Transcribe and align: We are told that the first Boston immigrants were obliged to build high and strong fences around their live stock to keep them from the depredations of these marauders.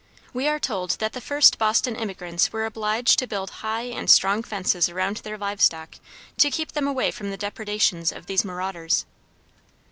We 0.33 0.47
are 0.47 0.57
told 0.57 0.97
that 0.97 1.13
the 1.13 1.21
first 1.21 1.59
Boston 1.59 1.95
immigrants 1.95 2.51
were 2.51 2.65
obliged 2.65 3.19
to 3.19 3.27
build 3.27 3.51
high 3.61 3.83
and 3.83 4.09
strong 4.09 4.41
fences 4.41 4.89
around 4.89 5.17
their 5.17 5.37
live 5.37 5.61
stock 5.61 5.97
to 6.39 6.49
keep 6.49 6.71
them 6.71 6.85
from 7.11 7.29
the 7.29 7.37
depredations 7.37 8.11
of 8.11 8.25
these 8.25 8.43
marauders. 8.43 9.05